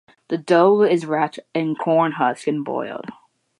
[0.29, 3.05] The dough is wrapped in corn husks and boiled.